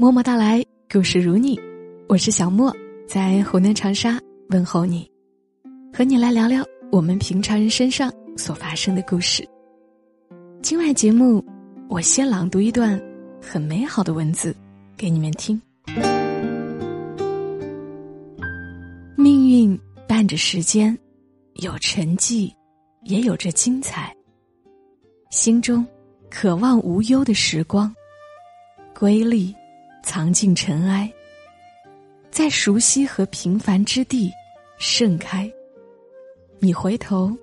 [0.00, 1.60] 默默到来，故事如你，
[2.08, 2.74] 我是小莫，
[3.06, 5.06] 在湖南长沙问候你，
[5.92, 9.46] 和你来聊聊我们平常人身上所发生的故事。
[10.62, 11.44] 今晚节目，
[11.86, 12.98] 我先朗读一段
[13.42, 14.56] 很美好的文字
[14.96, 15.60] 给你们听。
[19.18, 19.78] 命运
[20.08, 20.98] 伴着时间，
[21.56, 22.50] 有沉寂，
[23.02, 24.10] 也有着精彩。
[25.30, 25.86] 心中
[26.30, 27.94] 渴望无忧的时光，
[28.98, 29.54] 瑰丽
[30.02, 31.12] 藏进尘埃，
[32.30, 34.30] 在熟悉和平凡之地
[34.78, 35.50] 盛开。
[36.58, 37.36] 你回头，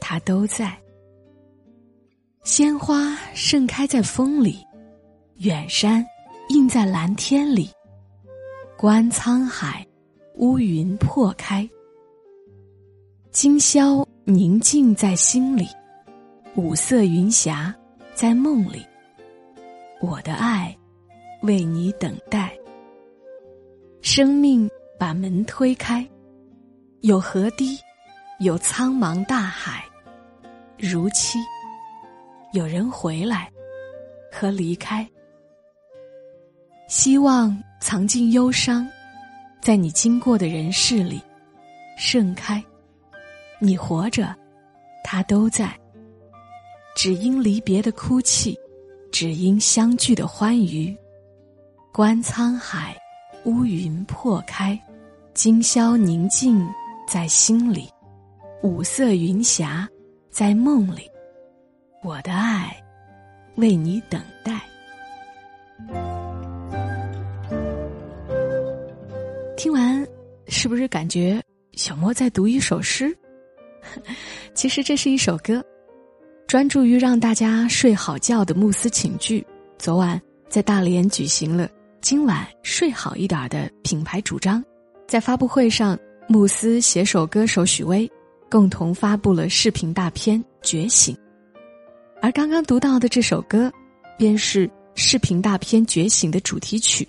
[0.00, 0.76] 它都在。
[2.42, 4.64] 鲜花盛开在风里，
[5.36, 6.04] 远山
[6.50, 7.70] 映在蓝天里。
[8.76, 9.86] 观沧海，
[10.34, 11.68] 乌云破开。
[13.30, 15.66] 今宵宁静在心里，
[16.54, 17.74] 五色云霞
[18.14, 18.84] 在梦里。
[20.00, 20.76] 我的爱，
[21.44, 22.58] 为你等待。
[24.00, 26.06] 生命把门推开，
[27.00, 27.78] 有河堤，
[28.40, 29.84] 有苍茫大海，
[30.78, 31.38] 如期。
[32.54, 33.50] 有人回来
[34.32, 35.06] 和离开，
[36.88, 38.88] 希望藏进忧伤，
[39.60, 41.20] 在你经过的人世里
[41.98, 42.62] 盛开。
[43.58, 44.34] 你活着，
[45.02, 45.78] 他都在。
[46.96, 48.56] 只因离别的哭泣，
[49.10, 50.96] 只因相聚的欢愉。
[51.94, 53.00] 观沧海，
[53.44, 54.76] 乌云破开，
[55.32, 56.68] 今宵宁静
[57.06, 57.88] 在心里，
[58.64, 59.88] 五色云霞
[60.28, 61.08] 在梦里。
[62.02, 62.76] 我的爱，
[63.54, 64.60] 为你等待。
[69.56, 70.04] 听完，
[70.48, 71.40] 是不是感觉
[71.74, 73.16] 小莫在读一首诗？
[74.52, 75.64] 其实这是一首歌，
[76.48, 79.46] 专注于让大家睡好觉的慕斯寝具。
[79.78, 81.68] 昨晚在大连举行了
[82.04, 84.62] “今晚睡好一点”的品牌主张，
[85.08, 85.98] 在发布会上，
[86.28, 88.06] 慕斯携手歌手许巍，
[88.50, 91.14] 共同发布了视频大片《觉醒》。
[92.20, 93.72] 而刚刚读到的这首歌，
[94.18, 97.08] 便是视频大片《觉醒》的主题曲，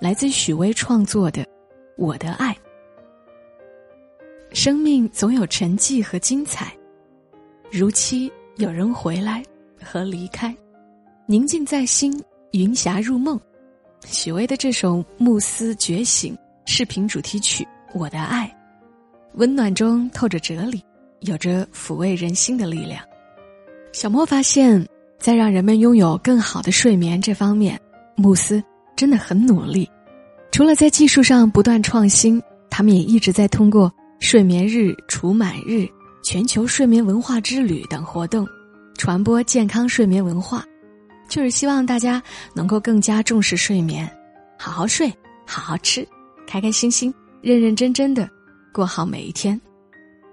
[0.00, 1.42] 来自许巍创作的
[1.96, 2.54] 《我的爱》。
[4.54, 6.72] 生命总有沉寂和精彩，
[7.72, 9.42] 如期有人回来
[9.82, 10.56] 和离开，
[11.26, 13.36] 宁静在心，云霞入梦。
[14.06, 18.46] 许巍的这首《慕斯觉醒》视频主题曲《我的爱》，
[19.34, 20.82] 温暖中透着哲理，
[21.20, 23.02] 有着抚慰人心的力量。
[23.92, 24.86] 小莫发现，
[25.18, 27.78] 在让人们拥有更好的睡眠这方面，
[28.16, 28.62] 慕斯
[28.96, 29.88] 真的很努力。
[30.50, 35.88] 除了在技术上不断创新，他们也一直在通过睡眠日、除螨日、
[36.22, 38.46] 全球睡眠文化之旅等活动，
[38.96, 40.64] 传播健康睡眠文化，
[41.28, 42.22] 就是希望大家
[42.54, 44.10] 能够更加重视睡眠，
[44.58, 45.12] 好好睡，
[45.46, 46.06] 好好吃，
[46.46, 48.28] 开开心心、认认真真的
[48.72, 49.60] 过好每一天。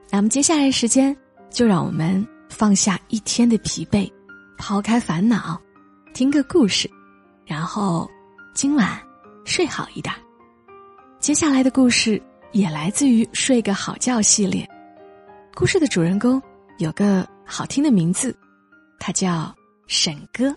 [0.09, 1.15] 那么接下来时间，
[1.49, 2.25] 就让我们。
[2.47, 4.09] 放下一天的疲惫，
[4.55, 5.59] 抛开烦恼，
[6.13, 6.89] 听个故事，
[7.43, 8.09] 然后
[8.53, 8.97] 今晚
[9.43, 10.13] 睡好一点。
[11.19, 12.21] 接下来的故事
[12.53, 14.65] 也来自于《睡个好觉》系列。
[15.53, 16.41] 故事的主人公
[16.77, 18.33] 有个好听的名字，
[18.99, 19.53] 他叫
[19.87, 20.55] 沈哥。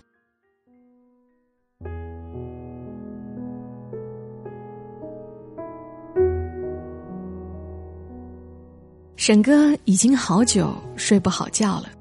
[9.29, 11.91] 沈哥已经好久睡不好觉了。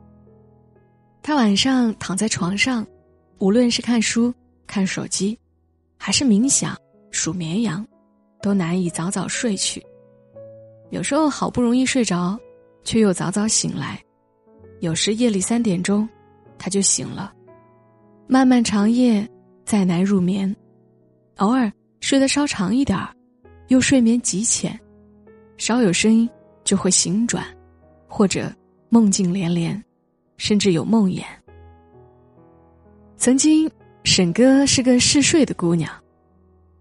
[1.22, 2.86] 他晚上躺在床上，
[3.36, 4.32] 无论是看书、
[4.66, 5.38] 看手机，
[5.98, 6.74] 还是冥想、
[7.10, 7.86] 数绵羊，
[8.40, 9.84] 都难以早早睡去。
[10.88, 12.34] 有时候好不容易睡着，
[12.82, 13.98] 却又早早醒来；
[14.80, 16.08] 有时夜里三点钟，
[16.58, 17.30] 他就醒了。
[18.26, 19.28] 漫漫长夜，
[19.66, 20.56] 再难入眠。
[21.36, 23.14] 偶尔睡得稍长一点儿，
[23.66, 24.80] 又睡眠极浅，
[25.58, 26.26] 稍有声音。
[26.68, 27.42] 就会醒转，
[28.06, 28.54] 或者
[28.90, 29.82] 梦境连连，
[30.36, 31.24] 甚至有梦魇。
[33.16, 33.70] 曾经，
[34.04, 35.90] 沈哥是个嗜睡的姑娘，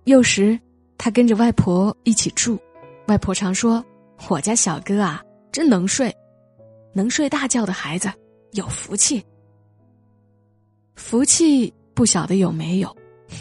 [0.04, 0.60] 幼时
[0.98, 2.60] 她跟着外婆一起住，
[3.08, 3.82] 外婆常说
[4.28, 5.24] ：“我家小哥啊，
[5.54, 6.14] 真能睡，
[6.92, 8.12] 能睡大觉的孩子
[8.52, 9.24] 有福气。”
[10.96, 12.94] 福气不晓得有没有，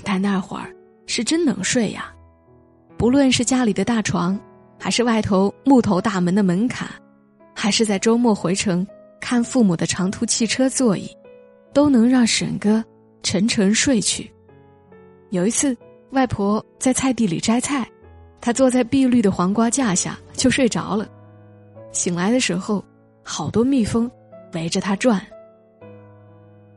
[0.04, 0.72] 但那会儿
[1.08, 2.14] 是真能睡呀，
[2.96, 4.40] 不论是家里的大床。
[4.78, 6.88] 还是外头木头大门的门槛，
[7.54, 8.86] 还是在周末回城
[9.20, 11.10] 看父母的长途汽车座椅，
[11.72, 12.84] 都能让沈哥
[13.22, 14.30] 沉沉睡去。
[15.30, 15.76] 有一次，
[16.10, 17.86] 外婆在菜地里摘菜，
[18.40, 21.08] 他坐在碧绿的黄瓜架下就睡着了。
[21.90, 22.84] 醒来的时候，
[23.24, 24.10] 好多蜜蜂
[24.52, 25.20] 围着他转。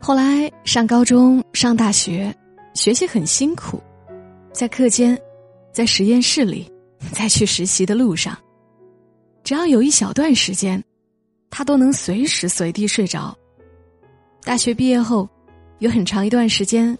[0.02, 2.34] 后来上高中、上大学，
[2.74, 3.84] 学习很辛苦，
[4.54, 5.20] 在课间，
[5.72, 6.72] 在实验室里，
[7.14, 8.38] 在去实习的路上，
[9.44, 10.84] 只要有一小段时间，
[11.50, 13.36] 他都能随时随地睡着。
[14.44, 15.28] 大学毕业后，
[15.80, 16.98] 有很长一段时间，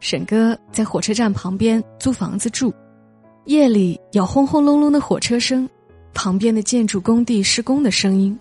[0.00, 2.72] 沈哥在火车站旁边租房子住，
[3.44, 5.68] 夜里有轰轰隆隆的火车声，
[6.14, 8.38] 旁边的建筑工地施工的声音，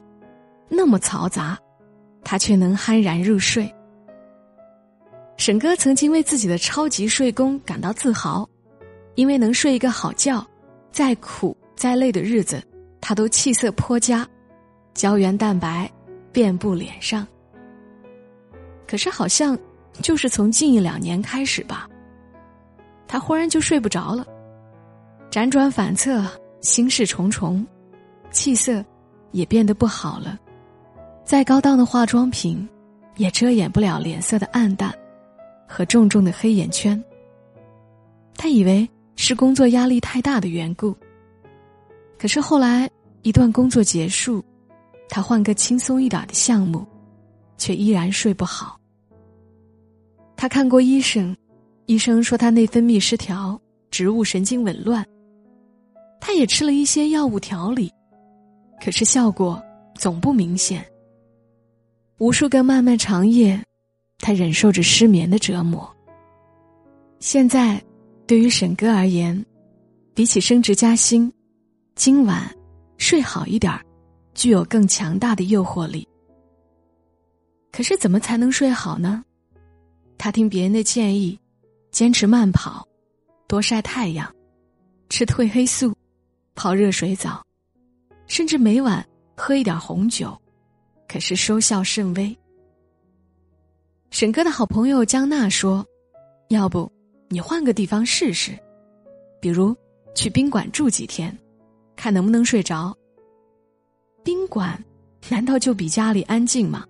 [0.70, 1.58] 那么嘈杂，
[2.24, 3.72] 他却能酣然入睡。
[5.38, 8.48] 沈哥曾经为自己的超级睡功感到自豪，
[9.16, 10.46] 因为能睡一个好觉，
[10.92, 12.62] 再苦再累的日子，
[13.00, 14.28] 他都气色颇佳，
[14.94, 15.90] 胶原蛋白
[16.32, 17.26] 遍布脸上。
[18.88, 19.58] 可是好像，
[20.02, 21.90] 就是从近一两年开始吧，
[23.08, 24.26] 他忽然就睡不着了，
[25.30, 26.26] 辗转反侧，
[26.60, 27.66] 心事重重，
[28.32, 28.84] 气色
[29.32, 30.38] 也变得不好了，
[31.24, 32.68] 再高档的化妆品，
[33.16, 34.94] 也遮掩不了脸色的暗淡
[35.66, 37.02] 和重重的黑眼圈。
[38.36, 38.90] 他以为
[39.24, 40.98] 是工作压力太大的缘故，
[42.18, 42.90] 可是后来
[43.22, 44.44] 一段工作结束，
[45.08, 46.84] 他换个轻松一点的项目，
[47.56, 48.80] 却依然睡不好。
[50.36, 51.38] 他看过医生，
[51.86, 55.06] 医生说他内分泌失调，植物神经紊乱。
[56.20, 57.94] 他也吃了一些药物调理，
[58.84, 59.62] 可是效果
[59.94, 60.84] 总不明显。
[62.18, 63.64] 无数个漫漫长夜，
[64.18, 65.88] 他忍受着失眠的折磨。
[67.20, 67.80] 现在，
[68.32, 69.46] 对于沈哥而言，
[70.14, 71.30] 比起升职加薪，
[71.96, 72.50] 今晚
[72.98, 73.84] 睡好一点儿，
[74.34, 76.08] 具有更强大的诱惑力。
[77.74, 79.22] 可是，怎么才能睡好呢？
[80.18, 81.38] 他听别人的建议，
[81.92, 82.88] 坚持慢跑，
[83.50, 84.34] 多晒太阳，
[85.10, 85.94] 吃褪黑素，
[86.56, 87.46] 泡热水澡，
[88.28, 89.06] 甚至每晚
[89.36, 90.42] 喝一点红酒，
[91.06, 92.34] 可是收效甚微。
[94.10, 95.86] 沈哥的好朋友江娜说
[96.48, 96.90] ：“要不
[97.32, 98.52] 你换个地方试试，
[99.40, 99.76] 比如
[100.14, 101.36] 去宾馆住几天，
[101.96, 102.96] 看能不能睡着。
[104.24, 104.78] 宾馆
[105.30, 106.86] 难道就比家里安静吗？”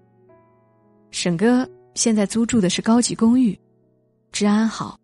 [1.12, 1.66] 沈哥。
[1.94, 3.60] 现在租住的是高级公寓，
[4.32, 4.98] 治安好，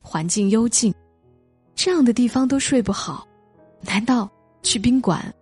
[0.00, 0.92] 环境幽静，
[1.76, 3.24] 这样的地方都睡不好，
[3.80, 4.28] 难道
[4.60, 5.32] 去宾馆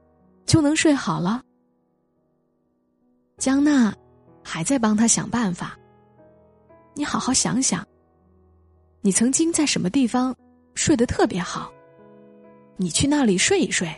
[0.45, 1.43] 就能睡好了？
[3.39, 3.95] 江娜
[4.45, 5.75] 还在帮他想办法。
[6.95, 7.83] 你好好想想，
[9.01, 10.35] 你曾经在什么地方
[10.75, 11.73] 睡得特别好？
[12.77, 13.89] 你去那里睡一睡，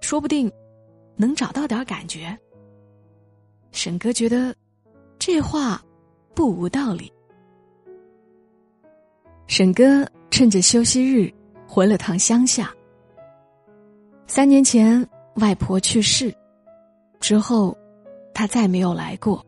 [0.00, 0.50] 说不定
[1.16, 2.36] 能找到点感觉。
[3.70, 4.54] 沈哥觉得
[5.18, 5.82] 这话。
[6.34, 7.12] 不无道理。
[9.48, 11.30] 沈哥趁着休息日
[11.68, 12.74] 回了趟乡下。
[14.26, 16.34] 三年前外婆去世
[17.20, 17.76] 之后，
[18.32, 19.44] 他再没有来过。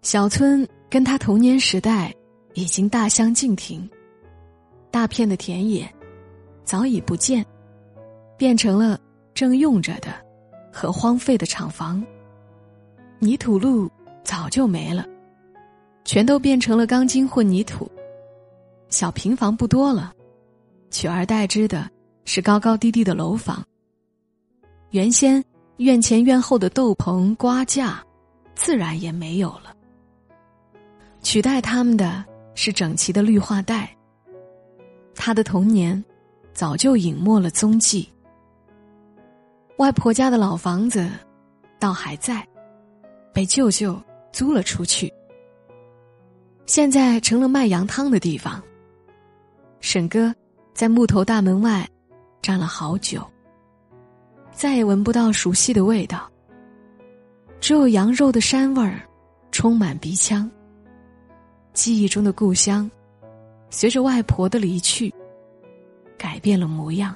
[0.00, 2.10] 小村跟他童年时代
[2.58, 3.88] 已经大相径庭，
[4.90, 5.88] 大片的田野
[6.64, 7.46] 早已不见，
[8.36, 8.98] 变成了
[9.32, 10.08] 正用着的
[10.72, 12.04] 和荒废的厂房。
[13.20, 13.88] 泥土路
[14.24, 15.06] 早就没了。
[16.04, 17.88] 全都变成了钢筋混凝土，
[18.88, 20.12] 小平房不多了，
[20.90, 21.88] 取而代之的
[22.24, 23.64] 是高高低低的楼房。
[24.90, 25.44] 原先
[25.76, 28.04] 院前院后的豆棚瓜架，
[28.56, 29.72] 自然也没有了。
[31.22, 32.24] 取代他们的
[32.60, 33.88] 是整齐的绿化带。
[35.14, 36.04] 他的童年
[36.52, 38.12] 早就隐没了踪迹。
[39.76, 41.08] 外婆家的老房子
[41.78, 42.44] 倒还在，
[43.32, 43.96] 被舅舅
[44.32, 45.12] 租了出去。
[46.66, 48.60] 现在成了卖羊汤的地方。
[49.78, 50.34] 沈哥
[50.74, 51.88] 在木头大门外
[52.42, 53.24] 站了好久，
[54.50, 56.28] 再也闻不到熟悉的味道，
[57.60, 59.00] 只有羊肉的膻味儿
[59.52, 60.50] 充满鼻腔。
[61.72, 62.90] 记忆中的故乡，
[63.70, 65.14] 随着外婆的离去，
[66.16, 67.14] 改变了模样。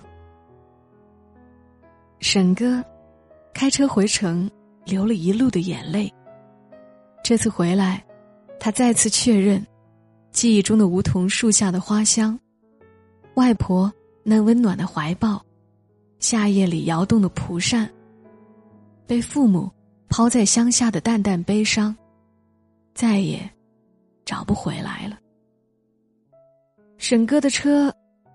[2.21, 2.83] 沈哥
[3.53, 4.51] 开车回城，
[4.85, 6.13] 流了一路的眼泪。
[7.23, 8.03] 这次回来。
[8.65, 9.67] 他再次确认，
[10.31, 12.39] 记忆中的梧桐树下的花香，
[13.35, 13.93] 外婆
[14.23, 15.45] 那温暖的怀抱，
[16.21, 17.91] 夏夜里摇动的蒲扇，
[19.05, 19.69] 被父母
[20.09, 21.93] 抛在乡下的淡淡悲伤，
[22.95, 23.51] 再也
[24.25, 25.19] 找不回来了。
[26.99, 27.95] 沈哥的车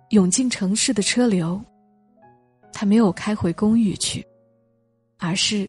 [0.09, 1.61] 涌进城市的车流，
[2.73, 4.25] 他没有开回公寓去，
[5.17, 5.67] 而是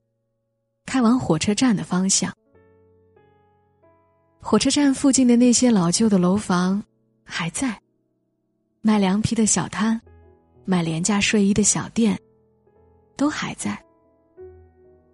[0.84, 2.32] 开往火车站的方向。
[4.40, 6.82] 火车站附近的那些老旧的楼房
[7.24, 7.78] 还在，
[8.80, 10.00] 卖凉皮的小摊，
[10.64, 12.18] 卖廉价睡衣的小店，
[13.16, 13.78] 都还在。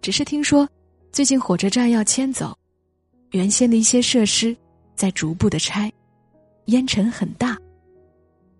[0.01, 0.69] 只是听说，
[1.11, 2.55] 最近火车站要迁走，
[3.31, 4.55] 原先的一些设施
[4.95, 5.91] 在逐步的拆，
[6.65, 7.57] 烟尘很大，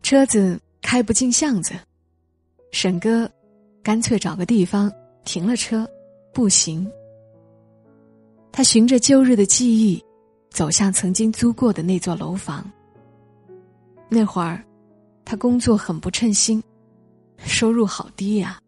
[0.04, 1.74] 车子开不进巷子，
[2.72, 3.30] 沈哥
[3.82, 4.92] 干脆找个地方
[5.24, 5.90] 停了车，
[6.34, 6.90] 步行。
[8.52, 10.04] 他循着旧日的记忆，
[10.50, 12.70] 走向曾经租过的那座楼房。
[14.08, 14.64] 那会儿，
[15.26, 16.62] 他工作很不称心，
[17.38, 18.60] 收入好低呀。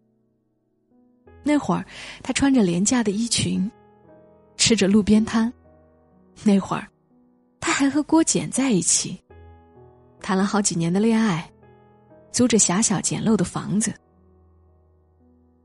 [1.42, 1.86] 那会儿，
[2.22, 3.70] 他穿着廉价的衣裙，
[4.56, 5.50] 吃着路边摊。
[6.44, 6.86] 那会儿，
[7.60, 9.20] 他还和郭简在一起，
[10.20, 11.50] 谈了好几年的恋爱，
[12.32, 13.92] 租着狭小简陋的房子。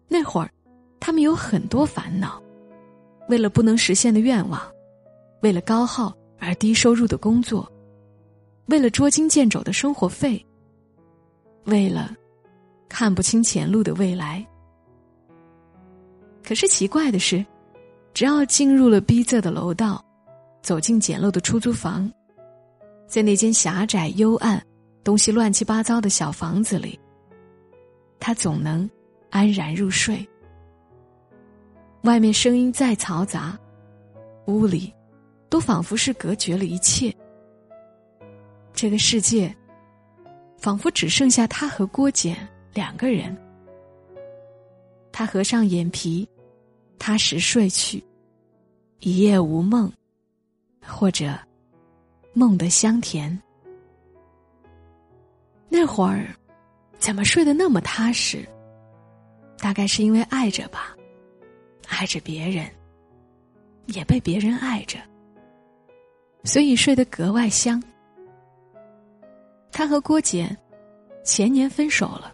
[0.08, 0.52] 那会儿，
[1.00, 2.42] 他们有很多烦恼，
[3.30, 4.62] 为了不能实现的愿望，
[5.42, 7.72] 为了高耗而低收入的工作，
[8.68, 10.46] 为了捉襟见肘的生活费，
[11.66, 12.16] 为了
[12.88, 14.46] 看不清前路的未来。
[16.44, 17.44] 可是奇怪的是，
[18.14, 20.04] 只要进入了逼仄的楼道，
[20.64, 22.12] 走进简陋的出租房，
[23.06, 24.60] 在那间狭窄幽暗、
[25.04, 27.00] 东西乱七八糟的小房子里，
[28.20, 28.90] 他总能
[29.30, 30.28] 安然入睡。
[32.04, 33.56] 外面声音再嘈杂，
[34.48, 34.92] 屋里
[35.50, 37.14] 都仿佛是隔绝了一切。
[38.74, 39.56] 这个世界，
[40.58, 42.36] 仿佛只剩下他和郭简
[42.74, 43.38] 两个人。
[45.12, 46.28] 他合上眼皮。
[47.00, 48.02] 踏实睡去，
[49.00, 49.92] 一夜无梦，
[50.86, 51.38] 或者
[52.34, 53.42] 梦的香甜。
[55.70, 56.28] 那会儿
[56.98, 58.48] 怎么睡得那么踏实？
[59.58, 60.96] 大概是因为爱着吧，
[61.88, 62.70] 爱着别人，
[63.88, 65.00] 也被别人爱着，
[66.44, 67.82] 所以睡得格外香。
[69.72, 70.56] 他和郭简
[71.24, 72.34] 前年分手了，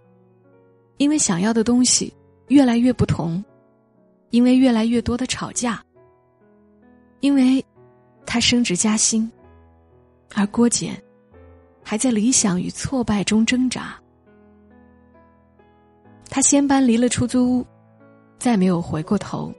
[0.98, 2.14] 因为想要的东西
[2.48, 3.44] 越来越不同。
[4.32, 5.84] 因为越来越多的吵架，
[7.20, 7.66] 因为
[8.32, 9.28] 他升职加薪，
[10.36, 11.02] 而郭简
[11.84, 14.00] 还在理想与挫败中挣扎。
[16.30, 17.66] 他先搬离了出租屋，
[18.38, 19.52] 再没有回过头。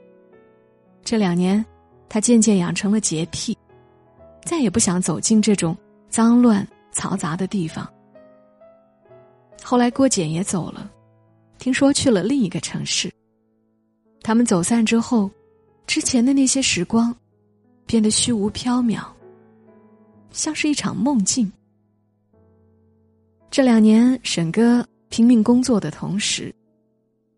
[1.03, 1.63] 这两年，
[2.07, 3.57] 他渐渐养成了洁癖，
[4.45, 7.85] 再也不想走进这种脏乱嘈杂的地方。
[9.61, 10.89] 后来，郭简也走了，
[11.57, 13.11] 听说去了另一个城市。
[14.21, 15.29] 他们走散之后，
[15.85, 17.13] 之前的那些时光，
[17.91, 19.03] 变得虚无缥缈，
[20.31, 21.51] 像是一场梦境。
[23.49, 26.55] 这两年，沈哥拼命工作的同时，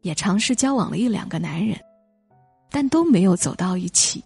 [0.01, 1.75] 也尝试交往了一两个男人，
[2.69, 4.24] 但都没有走到一起。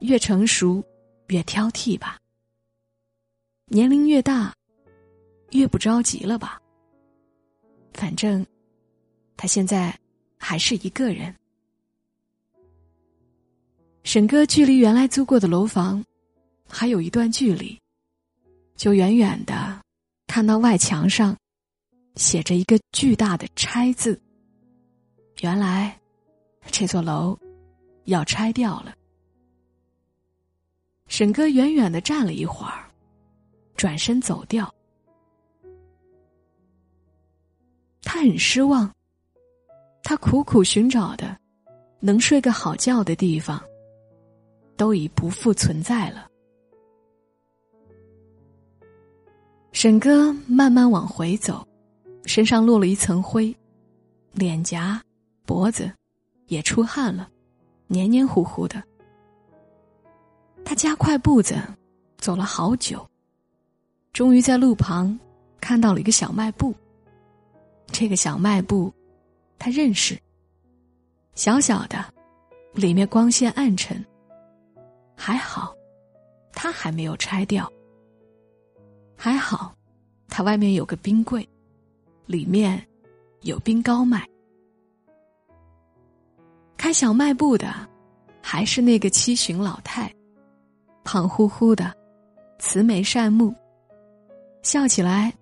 [0.00, 0.84] 越成熟，
[1.28, 2.18] 越挑剔吧。
[3.68, 4.52] 年龄越大，
[5.52, 6.60] 越不着急了吧。
[7.94, 8.46] 反正，
[9.38, 9.98] 他现在。
[10.38, 11.34] 还是一个人。
[14.06, 16.02] 沈哥距离原来租过的楼房
[16.68, 17.76] 还有一段距离，
[18.76, 19.82] 就远远的
[20.28, 21.36] 看到外墙上
[22.14, 24.16] 写着一个巨大的“拆”字。
[25.40, 25.98] 原来
[26.70, 27.36] 这座楼
[28.04, 28.94] 要拆掉了。
[31.08, 32.88] 沈哥远远的站了一会儿，
[33.74, 34.72] 转身走掉。
[38.02, 38.88] 他很失望。
[40.04, 41.36] 他苦苦寻找的，
[41.98, 43.60] 能睡个好觉的地方，
[44.76, 46.30] 都已不复存在了。
[49.72, 51.66] 沈哥慢慢往回走，
[52.24, 53.54] 身上落了一层灰，
[54.32, 55.02] 脸颊、
[55.44, 55.90] 脖子
[56.46, 57.28] 也出汗了，
[57.86, 58.82] 黏黏糊糊的。
[60.64, 61.56] 他加快步子，
[62.18, 63.06] 走了好久，
[64.12, 65.18] 终于在路旁
[65.60, 66.74] 看到了一个小卖部。
[67.88, 68.92] 这个小卖部。
[69.58, 70.18] 他认识。
[71.34, 72.04] 小小的，
[72.74, 74.04] 里面光线暗沉。
[75.16, 75.74] 还好，
[76.52, 77.70] 他还没有拆掉。
[79.16, 79.74] 还好，
[80.28, 81.48] 他外面有个冰柜，
[82.26, 82.86] 里面
[83.40, 84.28] 有冰糕卖。
[86.76, 87.74] 开小卖部的，
[88.42, 90.14] 还是那个七旬老太，
[91.02, 91.92] 胖乎乎的，
[92.58, 93.54] 慈眉善目，
[94.62, 95.32] 笑起来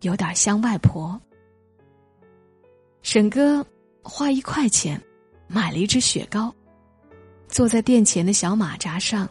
[0.00, 1.18] 有点像外婆。
[3.00, 3.64] 沈哥
[4.02, 5.00] 花一块钱
[5.46, 6.52] 买了一只雪糕，
[7.48, 9.28] 坐在店前的小马扎上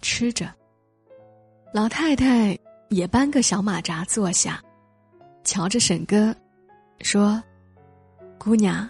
[0.00, 0.52] 吃着。
[1.72, 4.62] 老太太也搬个小马扎坐下，
[5.44, 6.34] 瞧着沈哥，
[7.00, 7.42] 说
[8.38, 8.88] ：“姑娘，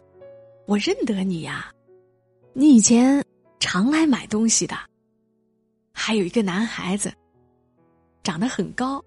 [0.66, 1.70] 我认得你呀，
[2.52, 3.24] 你以前
[3.60, 4.76] 常来买东西的。
[5.92, 7.12] 还有一个男孩子，
[8.22, 9.02] 长得很高，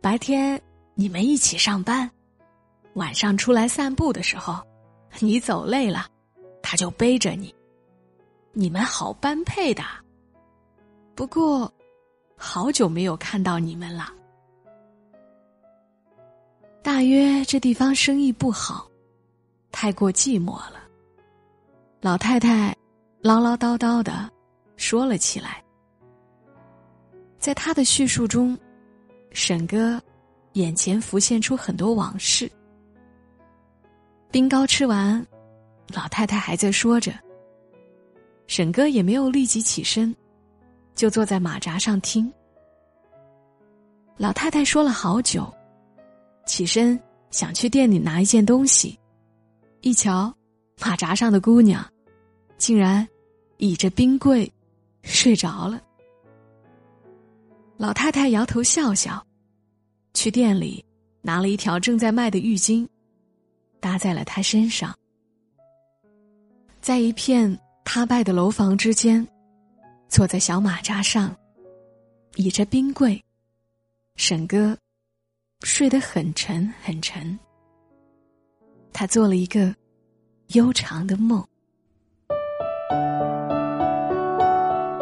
[0.00, 0.60] 白天
[0.94, 2.10] 你们一起上班。”
[2.94, 4.60] 晚上出来散步的时候，
[5.20, 6.06] 你走累了，
[6.60, 7.54] 他就背着你，
[8.60, 9.84] 你们好般配的。
[11.14, 11.72] 不过，
[12.36, 14.12] 好久没有看到你们了。
[16.82, 18.90] 大约这地方生意不好，
[19.70, 20.82] 太过寂寞了。
[22.00, 22.76] 老太太
[23.20, 24.28] 唠唠叨叨的
[24.76, 25.62] 说了起来。
[27.38, 28.58] 在他的叙述中，
[29.30, 30.02] 沈哥
[30.54, 32.50] 眼前浮现出很多往事。
[34.32, 35.24] 冰糕吃完，
[35.94, 37.12] 老太太还在说着。
[38.48, 40.12] 沈哥也没有立即起身，
[40.94, 42.32] 就坐在马扎上听。
[44.16, 45.54] 老太太说了好久，
[46.46, 46.98] 起身
[47.30, 48.98] 想去店里拿一件东西，
[49.82, 50.34] 一瞧，
[50.80, 51.86] 马扎上的姑娘，
[52.56, 53.06] 竟然
[53.58, 54.50] 倚着冰柜
[55.02, 55.80] 睡着了。
[57.76, 59.24] 老太太摇头笑笑，
[60.14, 60.84] 去店里
[61.20, 62.88] 拿了一条正在卖的浴巾，
[63.78, 64.92] 搭在了她身上。
[66.80, 67.56] 在一片
[67.90, 69.26] 塌败的楼房之间，
[70.10, 71.34] 坐在小马扎上，
[72.36, 73.18] 倚着冰柜，
[74.14, 74.76] 沈哥
[75.62, 77.36] 睡得很沉很沉。
[78.92, 79.74] 他做了一个
[80.48, 81.42] 悠长的梦，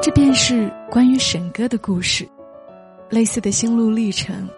[0.00, 2.24] 这便是关于沈哥的故事。
[3.10, 4.48] 类似的心路历程，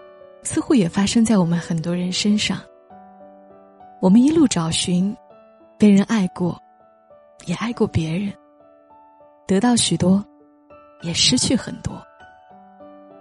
[0.42, 2.60] 似乎也发生在我们很多人身上。
[4.02, 5.16] 我们一路找寻，
[5.78, 6.62] 被人爱过，
[7.46, 8.32] 也爱过别人，
[9.46, 10.24] 得到许多，
[11.02, 12.00] 也失去很多。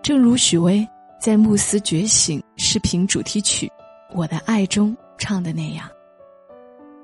[0.01, 0.88] 正如许巍
[1.19, 3.67] 在《慕斯觉醒》视频主题曲
[4.13, 5.89] 《我的爱》中唱的那样：“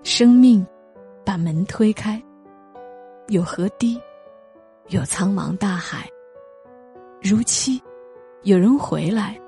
[0.03, 0.65] 生命
[1.25, 2.21] 把门推开，
[3.27, 4.01] 有河堤，
[4.89, 6.09] 有苍茫大海，
[7.21, 7.81] 如期。”
[8.43, 9.39] 有人回来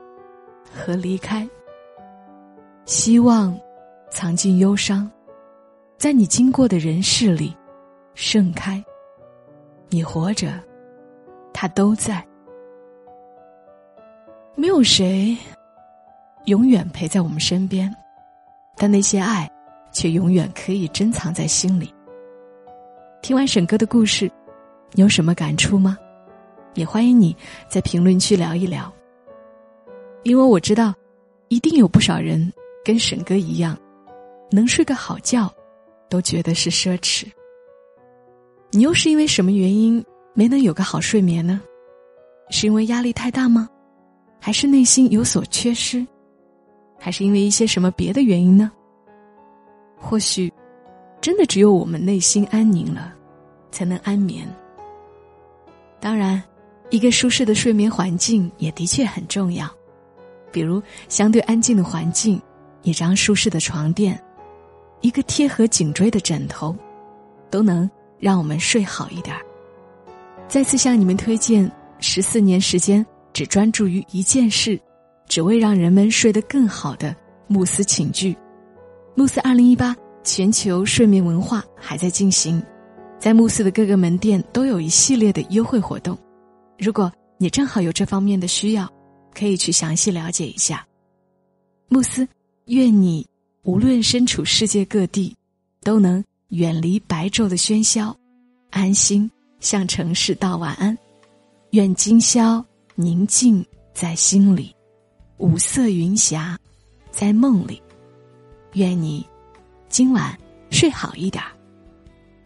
[0.73, 1.45] 和离开，
[2.85, 3.53] 希望
[4.09, 5.11] 藏进忧伤，
[5.97, 7.55] 在你经过的人世里
[8.13, 8.83] 盛开。
[9.89, 10.59] 你活着，
[11.53, 12.25] 他都在。
[14.55, 15.37] 没有谁
[16.45, 17.93] 永远陪在我们身边，
[18.77, 19.49] 但那些爱
[19.91, 21.93] 却永远可以珍藏在心里。
[23.21, 24.31] 听完沈哥的故事，
[24.91, 25.97] 你有什么感触吗？
[26.73, 27.35] 也欢迎你
[27.69, 28.91] 在评论区聊一聊，
[30.23, 30.93] 因为我知道，
[31.47, 32.51] 一定有不少人
[32.83, 33.77] 跟沈哥一样，
[34.51, 35.51] 能睡个好觉，
[36.15, 37.25] 都觉得是奢侈。
[38.71, 40.01] 你又是因为什么原因
[40.33, 41.59] 没能有个好睡眠呢？
[42.51, 43.67] 是因为压力太大吗？
[44.39, 46.07] 还是内心有所缺失？
[46.97, 48.71] 还是因为一些什么别的原因呢？
[49.97, 50.49] 或许，
[51.19, 53.13] 真的只有我们内心安宁了，
[53.71, 54.47] 才能安眠。
[55.99, 56.41] 当然。
[56.91, 59.67] 一个舒适的睡眠环境也的确很重要，
[60.51, 62.39] 比如相对安静的环境，
[62.83, 64.23] 一张舒适的床垫，
[65.01, 66.75] 一个贴合颈椎的枕头，
[67.49, 69.41] 都能让我们睡好一点儿。
[70.47, 74.79] 再次向你们推荐十四年时间只专注于一件事，
[75.27, 77.15] 只为让人们睡得更好的
[77.47, 78.35] 慕斯寝具。
[79.15, 82.61] 慕斯二零一八全球睡眠文化还在进行，
[83.19, 86.17] 在慕斯的各个门店都有一系列的优惠活动。
[86.77, 88.91] 如果你正好有这方面的需要，
[89.33, 90.85] 可以去详细了解一下。
[91.87, 92.27] 慕斯，
[92.65, 93.25] 愿你
[93.65, 95.35] 无论身处世界各地，
[95.81, 98.15] 都能远离白昼的喧嚣，
[98.69, 100.95] 安心向城市道晚安。
[101.71, 104.71] 愿今宵宁静在心里，
[105.37, 106.55] 五色云霞
[107.09, 107.81] 在梦里。
[108.73, 109.25] 愿你
[109.89, 110.37] 今晚
[110.69, 111.43] 睡好一点。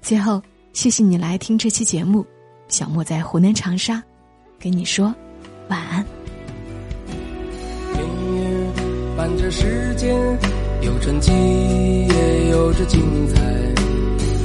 [0.02, 2.26] 最后，谢谢你来听这期节目。
[2.70, 4.02] 小莫在湖南长沙。
[4.58, 5.14] 跟你说
[5.68, 6.06] 晚安。
[9.18, 10.16] 伴着时间，
[10.82, 13.42] 有传奇，也有着精彩。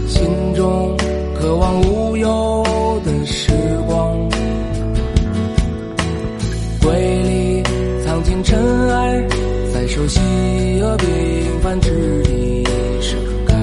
[0.08, 0.96] 心中
[1.34, 2.64] 渴望无忧
[3.04, 3.52] 的时
[3.86, 4.16] 光，
[6.82, 7.62] 瑰丽
[8.04, 8.58] 藏进尘
[8.90, 9.26] 埃，
[9.72, 10.20] 在熟悉
[10.82, 11.06] 和平
[11.62, 12.64] 凡之地。
[13.00, 13.54] 盛开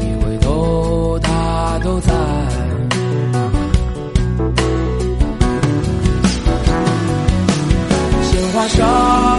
[0.00, 2.12] 一回头，它都在
[8.22, 9.29] 鲜花上，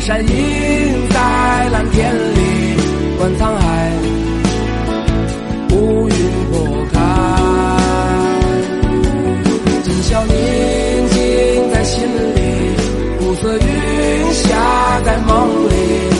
[0.00, 2.38] 远山映在蓝天里，
[3.18, 3.92] 观沧海，
[5.72, 6.14] 乌云
[6.50, 6.98] 破开，
[9.82, 10.34] 今宵宁
[11.10, 12.02] 静在心
[12.34, 12.40] 里，
[13.20, 16.19] 暮色云霞在梦里。